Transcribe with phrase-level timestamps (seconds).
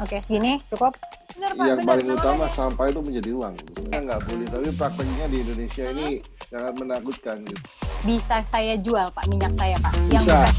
[0.00, 0.96] Oke, segini cukup.
[1.36, 3.54] Bener, Pak, yang bener, paling utama sampah itu menjadi uang.
[3.68, 6.08] Kita nggak boleh, tapi prakteknya di Indonesia ini
[6.48, 7.36] sangat menakutkan.
[7.44, 7.60] Gitu.
[8.08, 9.92] Bisa saya jual, Pak, minyak saya, Pak.
[9.92, 10.16] Bisa.
[10.16, 10.56] Yang bekas.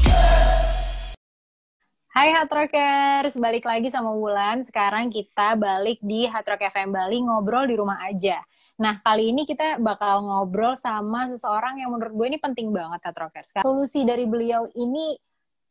[2.14, 4.62] Hai Hard Rockers, balik lagi sama Wulan.
[4.62, 8.38] Sekarang kita balik di Hard Rock FM Bali ngobrol di rumah aja.
[8.78, 13.18] Nah, kali ini kita bakal ngobrol sama seseorang yang menurut gue ini penting banget Hard
[13.18, 13.58] Rockers.
[13.58, 15.18] Solusi dari beliau ini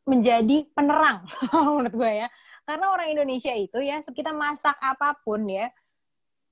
[0.04, 1.24] menjadi penerang
[1.72, 2.28] menurut gue ya.
[2.72, 5.68] Karena orang Indonesia itu ya, kita masak apa pun ya,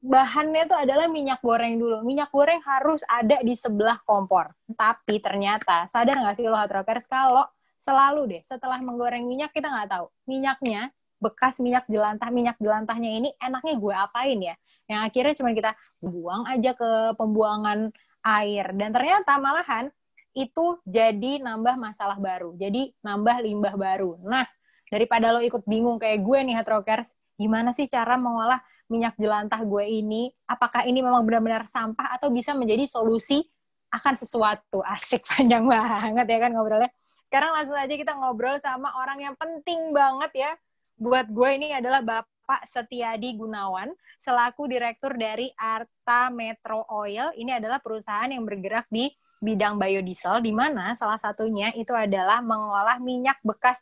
[0.03, 2.03] bahannya itu adalah minyak goreng dulu.
[2.03, 4.51] Minyak goreng harus ada di sebelah kompor.
[4.67, 7.47] Tapi ternyata, sadar nggak sih lo Hard Rockers, kalau
[7.79, 10.11] selalu deh setelah menggoreng minyak kita nggak tahu.
[10.27, 10.91] Minyaknya
[11.23, 14.55] bekas minyak jelantah minyak jelantahnya ini enaknya gue apain ya?
[14.91, 15.71] Yang akhirnya cuma kita
[16.03, 17.95] buang aja ke pembuangan
[18.27, 18.75] air.
[18.75, 19.87] Dan ternyata malahan
[20.35, 22.59] itu jadi nambah masalah baru.
[22.59, 24.19] Jadi nambah limbah baru.
[24.27, 24.43] Nah
[24.89, 28.59] daripada lo ikut bingung kayak gue nih heterokers gimana sih cara mengolah
[28.89, 30.33] minyak jelantah gue ini?
[30.49, 33.45] Apakah ini memang benar-benar sampah atau bisa menjadi solusi
[33.93, 34.83] akan sesuatu?
[34.83, 36.91] Asik panjang banget ya kan ngobrolnya.
[37.29, 40.51] Sekarang langsung aja kita ngobrol sama orang yang penting banget ya.
[40.99, 47.31] Buat gue ini adalah Bapak Setiadi Gunawan selaku direktur dari Arta Metro Oil.
[47.37, 49.07] Ini adalah perusahaan yang bergerak di
[49.39, 53.79] bidang biodiesel di mana salah satunya itu adalah mengolah minyak bekas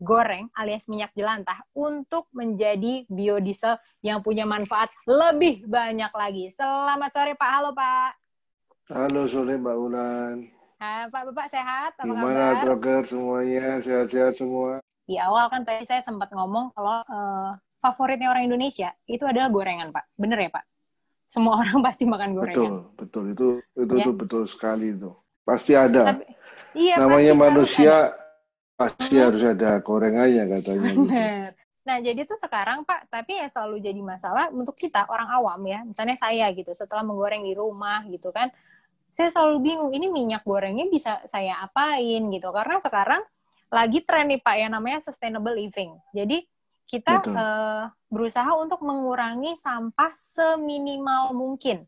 [0.00, 6.48] goreng alias minyak jelantah untuk menjadi biodiesel yang punya manfaat lebih banyak lagi.
[6.48, 7.50] Selamat sore Pak.
[7.52, 8.10] Halo Pak.
[8.88, 10.36] Halo sore Mbak Ulan.
[10.80, 11.92] Pak Bapak sehat?
[12.00, 13.04] Apa Gimana kabar?
[13.04, 13.76] semuanya?
[13.84, 14.80] Sehat-sehat semua?
[15.04, 17.52] Di awal kan tadi saya sempat ngomong kalau uh,
[17.84, 20.16] favoritnya orang Indonesia itu adalah gorengan, Pak.
[20.16, 20.64] Bener ya, Pak?
[21.28, 22.56] Semua orang pasti makan gorengan.
[22.56, 23.24] Betul, betul.
[23.36, 24.04] Itu itu ya?
[24.08, 25.12] tuh betul sekali itu.
[25.44, 26.16] Pasti ada.
[26.16, 26.24] Tapi,
[26.72, 27.94] iya, Namanya pasti manusia
[28.80, 30.90] pasti harus ada gorengannya katanya.
[30.96, 31.04] Gitu.
[31.04, 31.58] Gitu.
[31.80, 35.80] Nah, jadi tuh sekarang Pak, tapi ya selalu jadi masalah untuk kita orang awam ya.
[35.84, 38.52] Misalnya saya gitu, setelah menggoreng di rumah gitu kan,
[39.10, 43.20] saya selalu bingung ini minyak gorengnya bisa saya apain gitu karena sekarang
[43.66, 45.98] lagi tren nih Pak yang namanya sustainable living.
[46.14, 46.46] Jadi
[46.86, 51.86] kita uh, berusaha untuk mengurangi sampah seminimal mungkin.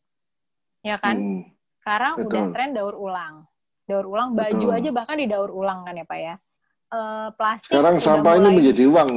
[0.82, 1.14] Ya kan?
[1.18, 1.42] Hmm.
[1.82, 2.26] Sekarang Betul.
[2.30, 3.34] udah tren daur ulang.
[3.86, 4.78] Daur ulang baju Betul.
[4.78, 6.34] aja bahkan di daur ulang kan ya Pak ya.
[6.92, 8.44] Uh, plastik Sekarang sampah mulai...
[8.44, 9.10] ini menjadi uang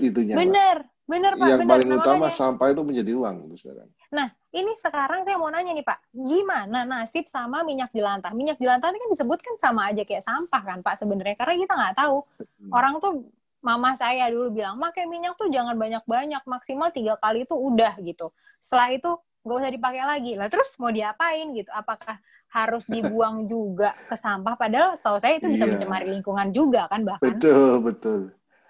[0.00, 0.32] itunya.
[0.32, 1.44] Bener, bener Pak.
[1.44, 1.72] Yang bener.
[1.76, 3.88] paling utama sampah itu menjadi uang sekarang.
[4.08, 8.32] Nah, ini sekarang saya mau nanya nih Pak, gimana nasib sama minyak jelantah?
[8.32, 11.96] Minyak jelantah ini kan disebutkan sama aja kayak sampah kan Pak sebenarnya, karena kita nggak
[12.00, 12.16] tahu.
[12.40, 12.72] Hmm.
[12.72, 13.28] Orang tuh,
[13.60, 18.32] mama saya dulu bilang, pakai minyak tuh jangan banyak-banyak, maksimal tiga kali itu udah gitu.
[18.56, 19.10] Setelah itu
[19.44, 20.32] nggak usah dipakai lagi.
[20.40, 21.68] Lah terus mau diapain gitu?
[21.76, 22.16] Apakah
[22.48, 24.56] harus dibuang juga ke sampah?
[24.56, 25.72] Padahal setahu saya itu bisa iya.
[25.76, 27.36] mencemari lingkungan juga kan bahkan.
[27.36, 28.20] Betul, betul.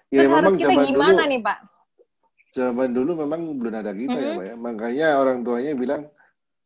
[0.09, 1.57] Ya, terus harus kita gimana dulu, nih Pak?
[2.49, 4.33] zaman dulu memang belum ada kita mm -hmm.
[4.33, 4.55] ya Pak ya.
[4.57, 6.01] Makanya orang tuanya bilang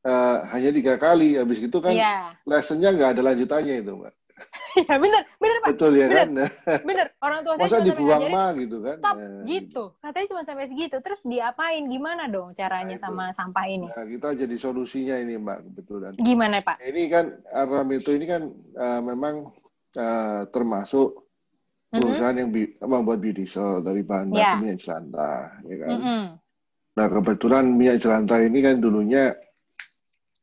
[0.07, 1.35] uh, hanya tiga kali.
[1.35, 2.31] Habis itu kan yeah.
[2.47, 4.13] lessonnya nggak ada lanjutannya itu Mbak.
[4.90, 5.70] ya benar, benar Pak.
[5.78, 6.82] Betul ya bener, kan?
[6.82, 7.08] Benar.
[7.22, 8.96] Orang tua saya Masa dibuang mah gitu kan.
[8.98, 9.46] Stop ya, gitu.
[9.46, 9.84] gitu.
[10.02, 10.98] Katanya cuma sampai segitu.
[11.00, 11.84] Terus diapain?
[11.86, 13.88] Gimana dong caranya nah, sama sampah ini?
[13.94, 16.12] Nah, kita jadi solusinya ini Mbak, kebetulan.
[16.18, 16.78] Gimana Pak?
[16.82, 18.42] Ini kan Aram itu ini kan
[18.78, 19.54] uh, memang
[19.98, 21.24] uh, termasuk
[21.94, 24.58] perusahaan yang bi membuat biodiesel dari bahan baku yeah.
[24.58, 25.90] minyak jelantah, ya kan.
[25.94, 26.24] Mm -hmm.
[26.98, 29.38] Nah kebetulan minyak jelantah ini kan dulunya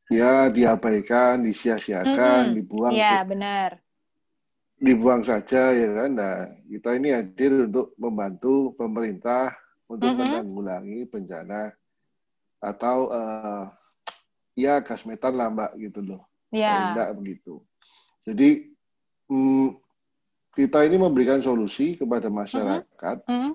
[0.07, 2.55] ya diabaikan, disia-siakan, mm -hmm.
[2.55, 2.93] dibuang.
[2.95, 3.80] Iya yeah, benar.
[4.81, 6.17] Dibuang saja ya kan.
[6.17, 9.53] Nah kita ini hadir untuk membantu pemerintah
[9.85, 10.25] untuk mm -hmm.
[10.25, 11.69] menanggulangi bencana
[12.57, 13.69] atau uh,
[14.57, 16.21] ya gas metan lah mbak gitu loh.
[16.49, 16.97] Yeah.
[16.97, 17.61] Enggak begitu.
[18.25, 18.73] Jadi
[19.29, 19.77] mm,
[20.57, 23.53] kita ini memberikan solusi kepada masyarakat uh -huh.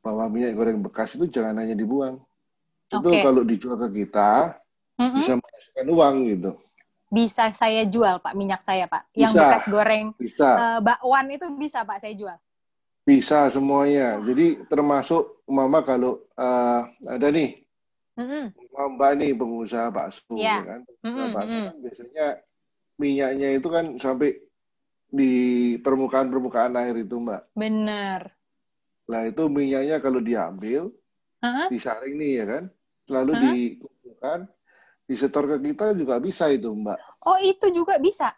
[0.00, 2.20] bahwa minyak goreng bekas itu jangan hanya dibuang.
[2.88, 3.00] Okay.
[3.00, 4.56] Itu kalau dijual ke kita
[4.96, 5.14] uh -huh.
[5.16, 6.52] bisa menghasilkan uang gitu.
[7.08, 9.40] Bisa saya jual Pak minyak saya Pak, yang bisa.
[9.40, 10.06] bekas goreng.
[10.20, 10.48] Bisa.
[10.48, 12.36] Uh, bakwan itu bisa Pak saya jual.
[13.08, 14.20] Bisa semuanya.
[14.20, 17.64] Jadi termasuk mama kalau uh, ada nih
[18.20, 18.44] mm-hmm.
[19.00, 20.60] mbak nih pengusaha bakso yeah.
[20.60, 21.28] ya kan, mm-hmm.
[21.32, 22.26] bakso kan biasanya
[23.00, 24.36] minyaknya itu kan sampai
[25.08, 25.32] di
[25.80, 27.56] permukaan-permukaan air itu, Mbak.
[27.56, 28.28] Benar.
[29.08, 30.92] Lah itu minyaknya kalau diambil,
[31.40, 31.66] uh-huh.
[31.72, 32.64] disaring nih ya kan,
[33.08, 33.44] lalu uh-huh.
[33.48, 34.38] dikumpulkan,
[35.08, 37.24] disetor ke kita juga bisa itu, Mbak.
[37.24, 38.36] Oh, itu juga bisa?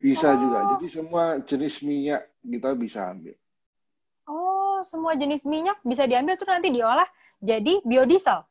[0.00, 0.36] Bisa oh.
[0.40, 0.58] juga.
[0.74, 3.36] Jadi semua jenis minyak kita bisa ambil.
[4.26, 7.06] Oh, semua jenis minyak bisa diambil terus nanti diolah
[7.38, 8.42] jadi biodiesel?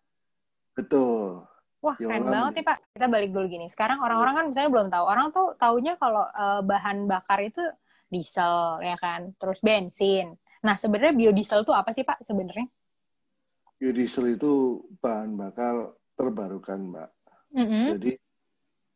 [0.78, 1.44] Betul.
[1.84, 2.78] Wah, keren banget nih Pak.
[2.96, 3.68] Kita balik dulu gini.
[3.70, 5.06] Sekarang orang-orang kan misalnya belum tahu.
[5.06, 7.62] Orang tuh taunya kalau uh, bahan bakar itu
[8.10, 10.38] diesel ya kan, terus bensin.
[10.66, 12.66] Nah, sebenarnya biodiesel itu apa sih Pak sebenarnya?
[13.80, 17.10] biodiesel itu bahan bakar terbarukan, Mbak.
[17.56, 17.86] Mm -hmm.
[17.96, 18.12] Jadi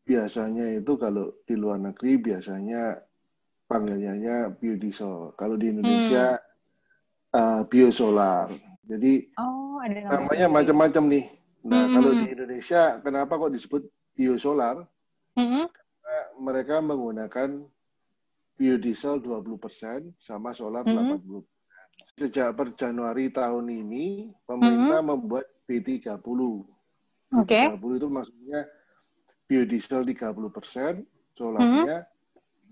[0.03, 2.97] biasanya itu kalau di luar negeri biasanya
[3.69, 5.37] panggilnya biodiesel.
[5.37, 7.37] Kalau di Indonesia hmm.
[7.37, 8.49] uh, biosolar.
[8.89, 11.25] Jadi oh, ada namanya macam-macam nih.
[11.69, 11.93] Nah, hmm.
[11.93, 13.85] kalau di Indonesia kenapa kok disebut
[14.17, 14.81] biosolar?
[15.37, 15.69] Hmm.
[15.69, 17.49] Karena mereka menggunakan
[18.57, 21.21] biodiesel 20% sama solar hmm.
[21.21, 22.17] 80%.
[22.17, 25.09] Sejak per Januari tahun ini pemerintah hmm.
[25.13, 26.17] membuat B30.
[27.35, 27.53] Oke.
[27.53, 27.65] Okay.
[27.77, 28.61] B30 itu maksudnya
[29.49, 31.97] biodiesel 30%, solarnya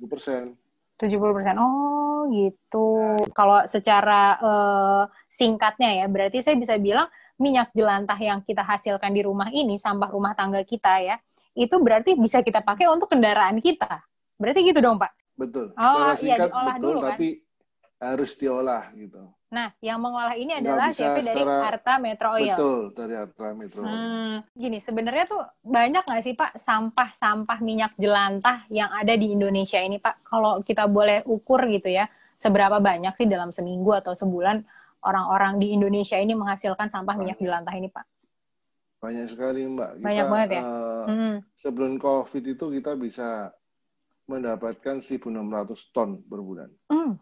[0.02, 0.06] hmm.
[0.06, 0.54] 20%.
[0.98, 1.62] 70%.
[1.62, 2.90] Oh, gitu.
[3.38, 7.06] Kalau secara uh, singkatnya ya, berarti saya bisa bilang
[7.38, 11.22] minyak jelantah yang kita hasilkan di rumah ini, sampah rumah tangga kita ya,
[11.54, 14.02] itu berarti bisa kita pakai untuk kendaraan kita.
[14.42, 15.14] Berarti gitu dong, Pak?
[15.38, 15.74] Betul.
[15.78, 17.10] Oh, iya, diolah betul, dulu kan?
[17.14, 17.28] tapi
[18.02, 19.22] harus diolah gitu.
[19.48, 22.52] Nah, yang mengolah ini adalah CV dari Arta Metro Oil.
[22.52, 23.96] Betul, dari Arta Metro Oil.
[23.96, 29.80] Hmm, gini, sebenarnya tuh banyak nggak sih Pak sampah-sampah minyak jelantah yang ada di Indonesia
[29.80, 30.28] ini Pak?
[30.28, 34.68] Kalau kita boleh ukur gitu ya, seberapa banyak sih dalam seminggu atau sebulan
[35.08, 37.40] orang-orang di Indonesia ini menghasilkan sampah banyak.
[37.40, 38.04] minyak jelantah ini Pak?
[39.00, 39.92] Banyak sekali Mbak.
[39.96, 40.62] Kita, banyak banget ya?
[40.68, 41.36] Uh, hmm.
[41.56, 43.56] Sebelum COVID itu kita bisa
[44.28, 46.68] mendapatkan 1.600 ton per bulan.
[46.92, 47.16] Hmm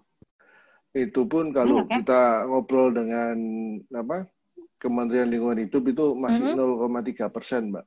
[0.96, 2.00] itu pun kalau ya?
[2.00, 3.36] kita ngobrol dengan
[3.92, 4.32] apa
[4.80, 7.28] Kementerian Lingkungan Hidup itu masih mm -hmm.
[7.28, 7.86] 0,3 persen, Mbak.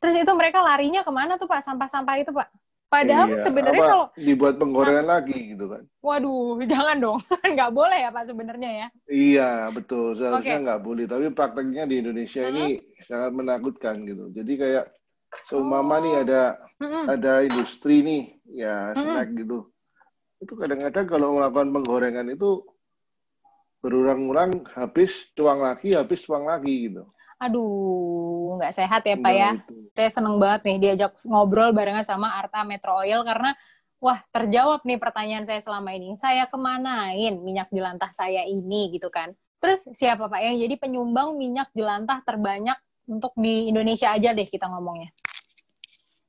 [0.00, 2.48] Terus itu mereka larinya ke mana tuh Pak sampah-sampah itu Pak?
[2.90, 5.86] Padahal iya, sebenarnya kalau dibuat penggorengan nah, lagi gitu kan.
[6.02, 7.18] Waduh, jangan dong.
[7.54, 8.86] nggak boleh ya Pak sebenarnya ya.
[9.06, 10.18] Iya, betul.
[10.18, 10.64] Seharusnya okay.
[10.66, 11.04] nggak boleh.
[11.06, 12.50] Tapi prakteknya di Indonesia -huh.
[12.50, 12.66] ini
[13.06, 14.34] sangat menakutkan gitu.
[14.34, 14.84] Jadi kayak
[15.46, 16.02] seumpama oh.
[16.02, 16.42] nih ada
[16.82, 17.04] -huh.
[17.14, 19.38] ada industri nih, ya snack -huh.
[19.38, 19.58] gitu
[20.40, 22.64] itu kadang-kadang kalau melakukan penggorengan itu
[23.84, 27.04] berulang-ulang habis tuang lagi habis tuang lagi gitu.
[27.40, 29.50] Aduh nggak sehat ya pak ya?
[29.56, 29.72] itu.
[29.96, 33.56] saya seneng banget nih diajak ngobrol barengan sama Arta Metro Oil karena
[34.00, 36.16] wah terjawab nih pertanyaan saya selama ini.
[36.20, 39.32] Saya kemanain minyak jelantah saya ini gitu kan?
[39.60, 42.76] Terus siapa pak yang jadi penyumbang minyak jelantah terbanyak
[43.08, 45.12] untuk di Indonesia aja deh kita ngomongnya?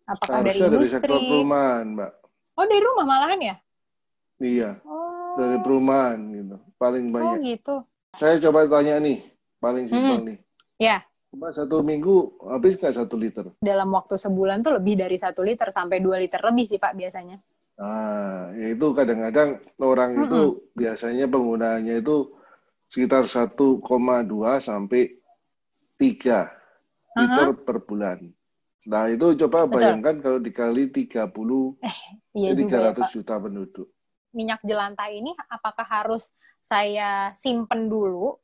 [0.08, 2.12] Apakah Harusnya dari industri dari sektor perumahan mbak.
[2.60, 3.56] Oh dari rumah malahan ya
[4.42, 4.82] Iya.
[4.84, 5.38] Oh.
[5.38, 6.58] Dari perumahan gitu.
[6.82, 7.40] Paling oh, banyak.
[7.40, 7.76] Oh gitu.
[8.18, 9.24] Saya coba tanya nih,
[9.62, 10.28] paling simpel hmm.
[10.28, 10.38] nih.
[10.82, 10.98] Ya.
[11.32, 13.56] Cuma satu minggu habis nggak satu liter?
[13.64, 17.40] Dalam waktu sebulan tuh lebih dari satu liter sampai dua liter lebih sih Pak biasanya.
[17.80, 20.26] Nah, ya itu kadang-kadang orang -hmm.
[20.28, 20.42] itu
[20.76, 22.36] biasanya penggunaannya itu
[22.92, 23.80] sekitar 1,2
[24.60, 25.16] sampai
[25.96, 27.64] 3 liter uh -huh.
[27.64, 28.20] per bulan.
[28.92, 29.74] Nah, itu coba Betul.
[29.80, 31.32] bayangkan kalau dikali 30
[31.80, 31.98] eh,
[32.36, 33.88] iya 300 ya, juta penduduk
[34.32, 36.32] minyak jelantah ini apakah harus
[36.64, 38.40] saya simpen dulu?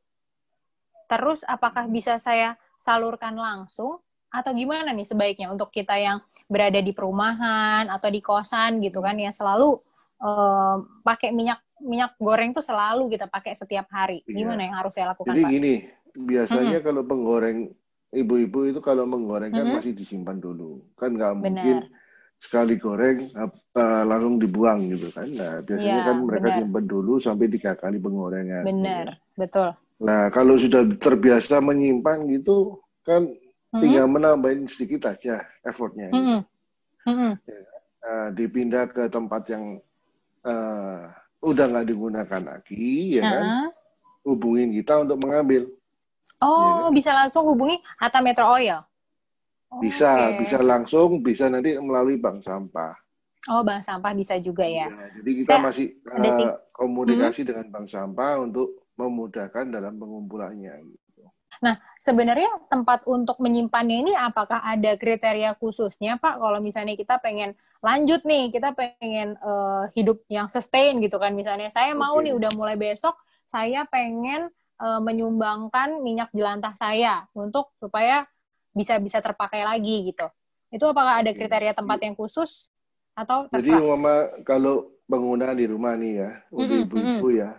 [1.08, 6.20] Terus apakah bisa saya salurkan langsung atau gimana nih sebaiknya untuk kita yang
[6.52, 9.80] berada di perumahan atau di kosan gitu kan yang selalu
[10.20, 14.26] uh, pakai minyak minyak goreng tuh selalu kita pakai setiap hari.
[14.26, 14.44] Iya.
[14.44, 15.52] Gimana yang harus saya lakukan, Jadi Pak?
[15.54, 15.74] gini,
[16.18, 16.88] biasanya -hmm.
[16.90, 17.58] kalau penggoreng
[18.12, 19.76] ibu-ibu itu kalau menggoreng kan -hmm.
[19.78, 20.82] masih disimpan dulu.
[20.98, 21.88] Kan nggak mungkin
[22.38, 25.28] sekali goreng uh, langsung dibuang gitu kan.
[25.34, 26.58] Nah, biasanya ya, kan mereka bener.
[26.62, 28.64] simpan dulu sampai tiga kali penggorengan.
[28.64, 29.38] Benar, gitu.
[29.42, 29.70] betul.
[29.98, 33.26] Nah, kalau sudah terbiasa menyimpan gitu kan
[33.74, 33.82] hmm.
[33.82, 36.14] tinggal menambahin sedikit aja effortnya.
[36.14, 36.22] Gitu.
[36.22, 36.42] Hmm.
[37.08, 37.34] Hmm.
[37.48, 37.60] Ya,
[38.06, 39.82] uh, dipindah ke tempat yang
[40.46, 41.10] uh,
[41.42, 43.34] udah nggak digunakan lagi, ya uh -huh.
[43.34, 43.46] kan?
[44.28, 45.72] Hubungin kita untuk mengambil.
[46.38, 46.94] Oh, ya kan?
[46.94, 48.87] bisa langsung hubungi Hatta Metro Oil
[49.80, 50.46] bisa, okay.
[50.46, 52.96] bisa langsung, bisa nanti melalui bank sampah.
[53.48, 54.92] Oh, bank sampah bisa juga ya.
[54.92, 57.48] ya jadi kita Saya, masih uh, komunikasi hmm.
[57.48, 60.74] dengan bank sampah untuk memudahkan dalam pengumpulannya.
[60.84, 61.24] Gitu.
[61.64, 66.38] Nah, sebenarnya tempat untuk menyimpannya ini apakah ada kriteria khususnya, Pak?
[66.38, 71.70] Kalau misalnya kita pengen lanjut nih, kita pengen uh, hidup yang sustain gitu kan, misalnya
[71.74, 72.02] saya okay.
[72.02, 73.18] mau nih udah mulai besok,
[73.48, 74.50] saya pengen
[74.82, 78.26] uh, menyumbangkan minyak jelantah saya untuk supaya
[78.78, 80.30] bisa bisa terpakai lagi gitu.
[80.70, 82.70] Itu apakah ada kriteria tempat yang khusus
[83.18, 83.82] atau terserah?
[83.82, 87.52] Jadi mama kalau penggunaan di rumah nih ya, untuk ibu-ibu ya,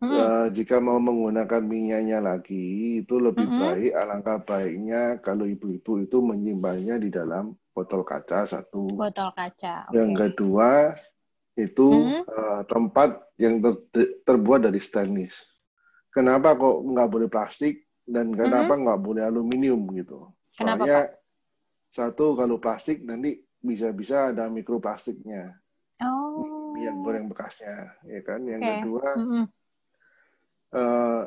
[0.00, 0.16] mm -hmm.
[0.16, 3.64] uh, jika mau menggunakan minyaknya lagi itu lebih mm -hmm.
[3.68, 8.96] baik alangkah baiknya kalau ibu-ibu itu menyimpannya di dalam botol kaca satu.
[8.96, 9.90] Botol kaca.
[9.90, 10.00] Okay.
[10.00, 10.96] Yang kedua
[11.60, 12.22] itu mm -hmm.
[12.32, 13.76] uh, tempat yang ter
[14.24, 15.36] terbuat dari stainless.
[16.16, 18.82] Kenapa kok nggak boleh plastik dan kenapa mm-hmm.
[18.88, 20.32] nggak boleh aluminium gitu?
[20.56, 21.08] Kenapa, Soalnya Pak?
[21.92, 25.52] satu kalau plastik nanti bisa-bisa ada mikroplastiknya.
[26.00, 26.76] Oh.
[26.76, 28.40] Yang goreng bekasnya, ya kan.
[28.44, 28.74] Yang okay.
[28.80, 29.44] kedua, mm -hmm.
[30.76, 31.22] uh,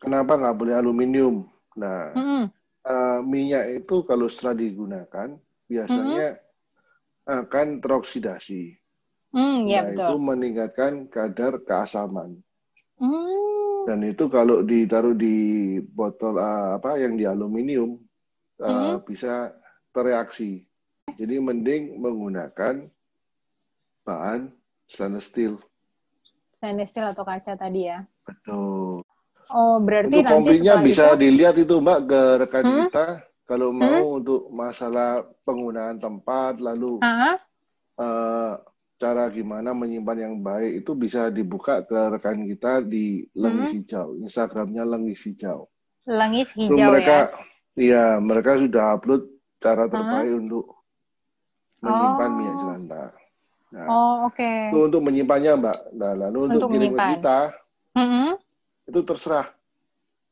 [0.00, 1.36] kenapa nggak boleh aluminium?
[1.76, 2.44] Nah, mm-hmm.
[2.88, 5.28] uh, minyak itu kalau setelah digunakan
[5.68, 7.44] biasanya mm-hmm.
[7.46, 8.74] akan teroksidasi.
[9.30, 10.02] Mm, ya, nah, betul.
[10.02, 12.42] itu meningkatkan kadar keasaman.
[12.98, 13.86] Mm.
[13.86, 17.96] Dan itu kalau ditaruh di botol uh, apa yang di aluminium
[18.60, 18.96] uh, mm-hmm.
[19.08, 19.56] bisa
[19.90, 20.64] tereaksi.
[21.18, 22.86] Jadi mending menggunakan
[24.06, 24.52] bahan
[24.86, 25.58] stainless steel.
[26.60, 28.06] Stainless steel atau kaca tadi ya?
[28.22, 29.02] Betul.
[29.50, 31.26] Oh, berarti untuk nanti bisa itu...
[31.26, 32.78] dilihat itu Mbak ke rekan hmm?
[32.86, 33.06] kita
[33.50, 34.18] kalau mau hmm?
[34.22, 37.34] untuk masalah penggunaan tempat lalu uh-huh.
[37.98, 38.54] uh,
[39.00, 43.78] cara gimana menyimpan yang baik itu bisa dibuka ke rekan kita di Lengis hmm?
[43.82, 45.66] Hijau, Instagramnya Lengis Hijau.
[46.06, 47.49] Lengis Hijau mereka, ya?
[47.80, 49.24] Iya, mereka sudah upload
[49.56, 50.42] cara terbaik uh-huh.
[50.44, 50.64] untuk
[51.80, 52.36] menyimpan oh.
[52.36, 53.08] minyak jelantah.
[53.70, 54.36] Nah, oh, oke.
[54.36, 54.68] Okay.
[54.68, 55.78] Itu untuk menyimpannya, Mbak.
[55.96, 57.38] Nah, lalu untuk, untuk kirim ke kita,
[57.96, 58.28] mm-hmm.
[58.90, 59.48] itu terserah.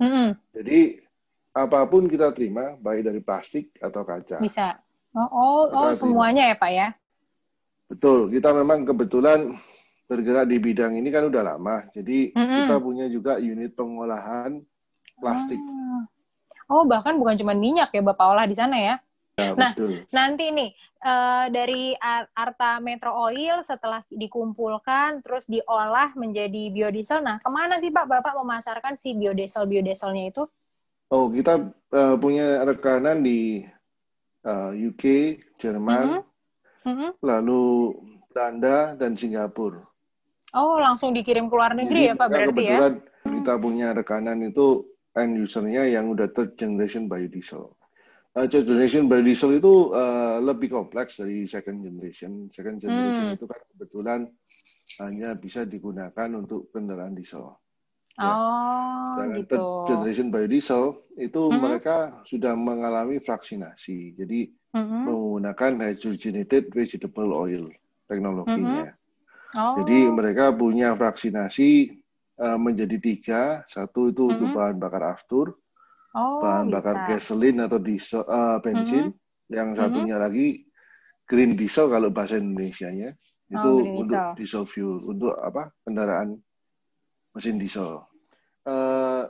[0.03, 0.29] Mm-hmm.
[0.59, 0.81] Jadi
[1.55, 4.43] apa pun kita terima, baik dari plastik atau kaca.
[4.43, 4.77] Bisa.
[5.17, 6.89] Oh, oh, oh semuanya ya, Pak ya?
[7.89, 8.29] Betul.
[8.29, 9.57] Kita memang kebetulan
[10.05, 11.87] bergerak di bidang ini kan udah lama.
[11.95, 12.59] Jadi mm-hmm.
[12.67, 14.61] kita punya juga unit pengolahan
[15.17, 15.63] plastik.
[15.63, 16.03] Oh,
[16.69, 18.95] bahkan bukan cuma minyak ya Bapak olah di sana ya?
[19.39, 20.03] Ya, nah, betul.
[20.11, 20.75] nanti nih
[21.07, 21.95] uh, dari
[22.35, 27.23] Arta Metro Oil setelah dikumpulkan terus diolah menjadi biodiesel.
[27.23, 30.43] Nah, ke mana sih Pak Bapak memasarkan si biodiesel biodieselnya itu?
[31.15, 33.63] Oh, kita uh, punya rekanan di
[34.43, 35.05] uh, eh, UK,
[35.57, 36.21] Jerman,
[36.83, 37.11] mm -hmm.
[37.23, 37.95] lalu
[38.35, 39.87] Belanda dan Singapura.
[40.53, 42.79] Oh, langsung dikirim ke luar negeri Jadi, ya Pak berarti ya?
[43.29, 44.83] kita punya rekanan itu
[45.19, 47.75] end usernya yang udah third generation biodiesel.
[48.39, 52.47] Uh, third generation biodiesel itu uh, lebih kompleks dari second generation.
[52.55, 53.37] Second generation hmm.
[53.37, 54.21] itu kan kebetulan
[55.03, 57.59] hanya bisa digunakan untuk kendaraan diesel.
[58.19, 58.35] Ya.
[58.35, 59.47] Oh, Sedangkan gitu.
[59.47, 60.85] third generation biodiesel
[61.15, 61.63] itu mm -hmm.
[61.63, 61.97] mereka
[62.27, 64.19] sudah mengalami fraksinasi.
[64.19, 65.03] Jadi mm -hmm.
[65.07, 67.71] menggunakan hydrogenated vegetable oil
[68.11, 68.91] teknologinya.
[68.91, 69.59] Mm -hmm.
[69.59, 69.75] oh.
[69.83, 71.99] Jadi mereka punya fraksinasi
[72.39, 73.43] uh, menjadi tiga.
[73.67, 74.35] Satu itu mm -hmm.
[74.39, 75.59] untuk bahan bakar aftur,
[76.15, 79.13] oh, bahan bakar gasolin atau diesel uh, bensin.
[79.13, 79.53] Mm-hmm.
[79.53, 80.25] Yang satunya mm-hmm.
[80.29, 80.47] lagi
[81.29, 83.71] green diesel kalau bahasa Indonesia-nya oh, itu
[84.05, 84.37] untuk diesel.
[84.37, 86.37] diesel fuel untuk apa kendaraan
[87.33, 88.05] mesin diesel.
[88.69, 89.25] Uh,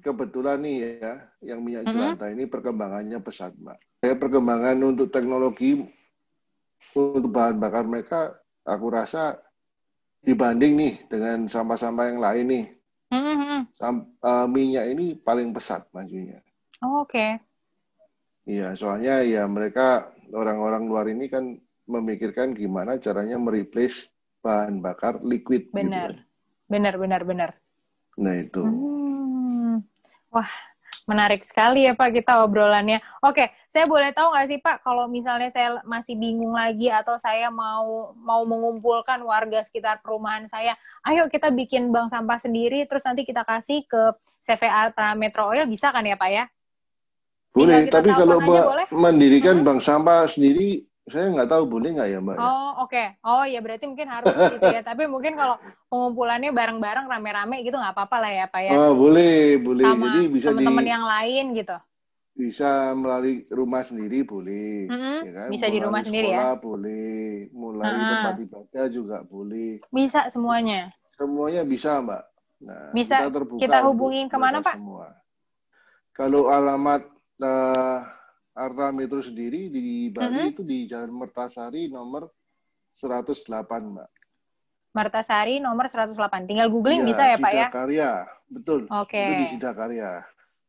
[0.00, 1.14] kebetulan nih ya
[1.44, 1.94] yang minyak mm-hmm.
[1.94, 3.78] jelantah ini perkembangannya pesat mbak.
[4.00, 5.84] Kayak perkembangan untuk teknologi
[6.96, 9.38] untuk bahan bakar mereka aku rasa
[10.20, 12.66] dibanding nih dengan sampah-sampah yang lain nih
[13.10, 13.66] Mm-hmm.
[14.22, 16.38] uh, minyak ini paling pesat majunya.
[16.78, 17.10] Oh, Oke.
[17.10, 17.30] Okay.
[18.46, 21.58] Iya, soalnya ya mereka orang-orang luar ini kan
[21.90, 24.06] memikirkan gimana caranya mereplace
[24.46, 25.68] bahan bakar liquid.
[25.70, 26.70] Gitu benar, gitu.
[26.70, 27.50] benar, benar, benar.
[28.14, 28.62] Nah itu.
[28.62, 29.82] Hmm.
[30.30, 30.50] Wah,
[31.10, 33.02] Menarik sekali ya Pak kita obrolannya.
[33.26, 37.50] Oke, saya boleh tahu nggak sih Pak kalau misalnya saya masih bingung lagi atau saya
[37.50, 43.26] mau mau mengumpulkan warga sekitar perumahan saya, ayo kita bikin bank sampah sendiri terus nanti
[43.26, 46.46] kita kasih ke CVA Metro Oil bisa kan ya Pak ya?
[47.50, 48.86] Boleh, tapi kalau boleh?
[48.94, 49.66] mendirikan hmm?
[49.66, 52.36] bank sampah sendiri saya nggak tahu boleh nggak ya mbak?
[52.36, 52.40] Ya?
[52.40, 53.06] Oh oke, okay.
[53.26, 54.82] oh ya berarti mungkin harus gitu ya.
[54.90, 55.58] Tapi mungkin kalau
[55.90, 58.72] pengumpulannya bareng-bareng rame-rame gitu nggak apa-apa lah ya pak ya.
[58.78, 59.84] Oh boleh, boleh.
[59.84, 60.90] Sama Jadi bisa teman-teman di...
[60.94, 61.76] yang lain gitu.
[62.30, 65.18] Bisa melalui rumah sendiri boleh, mm-hmm.
[65.26, 65.48] ya kan?
[65.50, 66.56] Bisa melalui di rumah sendiri ya.
[66.56, 68.08] boleh, mulai uh-huh.
[68.08, 69.82] tempat ibadah juga boleh.
[69.92, 70.94] Bisa semuanya.
[71.18, 72.22] Semuanya bisa mbak.
[72.60, 74.78] Nah, bisa kita, kita hubungin ke mana pak?
[74.78, 75.12] Semua.
[76.16, 77.08] Kalau alamat
[77.40, 78.04] uh,
[78.60, 80.52] Arta Metro sendiri di Bali mm -hmm.
[80.52, 82.28] itu di Jalan Mertasari nomor
[82.92, 84.10] 108, Mbak.
[84.92, 86.44] Mertasari nomor 108.
[86.44, 87.68] Tinggal googling ya, bisa ya, Pak ya?
[87.72, 88.10] Karya,
[88.52, 88.84] betul.
[88.92, 89.16] Oke.
[89.16, 89.24] Okay.
[89.24, 90.12] Itu di Sidakarya.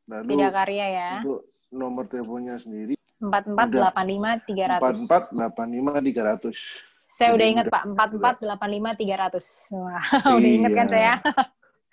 [0.07, 1.12] Lalu Sidakarya ya.
[1.19, 4.81] Untuk nomor teleponnya sendiri 4485 300.
[4.81, 7.12] 4485 300.
[7.12, 9.75] Saya udah ingat Pak, 4485 300.
[9.77, 10.00] Wah,
[10.31, 10.31] iya.
[10.31, 11.13] udah ingat kan saya?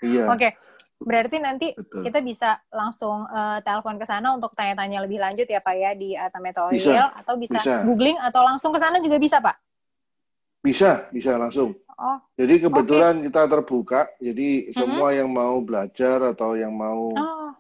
[0.01, 0.25] iya.
[0.33, 0.39] Oke.
[0.39, 0.51] Okay.
[0.99, 2.03] Berarti nanti Betul.
[2.11, 6.19] kita bisa langsung uh, telepon ke sana untuk tanya-tanya lebih lanjut ya Pak ya di
[6.19, 9.57] Atameto Oil bisa, atau bisa, bisa googling atau langsung ke sana juga bisa Pak?
[10.59, 11.79] Bisa, bisa langsung.
[11.99, 13.25] Oh, jadi kebetulan okay.
[13.31, 14.75] kita terbuka, jadi mm -hmm.
[14.75, 17.51] semua yang mau belajar atau yang mau oh.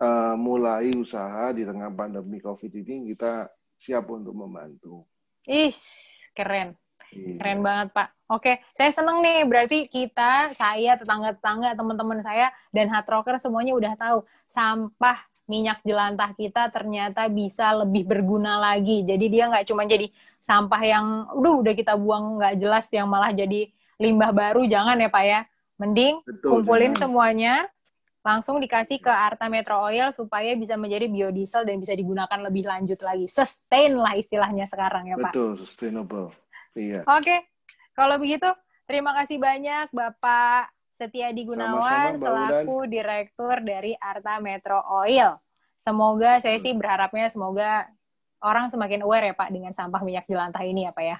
[0.00, 3.48] uh, mulai usaha di tengah pandemi COVID ini kita
[3.80, 5.04] siap untuk membantu.
[5.48, 5.72] Ih,
[6.36, 6.76] keren.
[7.12, 7.38] Iya.
[7.38, 8.08] Keren banget, Pak.
[8.26, 9.46] Oke, saya seneng nih.
[9.46, 16.34] Berarti kita, saya, tetangga-tetangga, teman-teman saya, dan hard rocker semuanya udah tahu sampah minyak jelantah
[16.34, 19.06] kita ternyata bisa lebih berguna lagi.
[19.06, 20.10] Jadi dia nggak cuma jadi
[20.42, 21.06] sampah yang,
[21.38, 23.70] udah udah kita buang nggak jelas, yang malah jadi
[24.02, 24.66] limbah baru.
[24.66, 25.40] Jangan ya, Pak ya.
[25.76, 27.02] Mending Betul, kumpulin jangan.
[27.04, 27.54] semuanya,
[28.26, 32.98] langsung dikasih ke Arta Metro Oil supaya bisa menjadi biodiesel dan bisa digunakan lebih lanjut
[33.06, 33.30] lagi.
[33.30, 35.30] Sustain lah istilahnya sekarang ya Pak.
[35.30, 36.34] Betul, sustainable.
[36.76, 37.00] Iya.
[37.08, 37.36] Oke,
[37.96, 38.46] kalau begitu
[38.84, 45.40] terima kasih banyak Bapak Setia Gunawan selaku Direktur dari Arta Metro Oil.
[45.76, 47.88] Semoga saya sih berharapnya semoga
[48.40, 51.18] orang semakin aware ya Pak dengan sampah minyak jelantah ini ya Pak ya.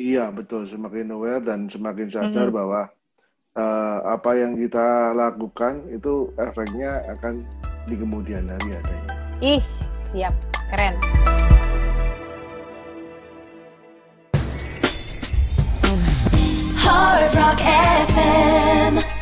[0.00, 2.56] Iya betul, semakin aware dan semakin sadar hmm.
[2.56, 2.80] bahwa
[3.54, 7.46] uh, apa yang kita lakukan itu efeknya akan
[7.86, 9.10] di kemudian hari adanya.
[9.42, 9.62] Ih,
[10.10, 10.34] siap.
[10.70, 10.94] Keren.
[17.00, 19.19] Hard Rock FM.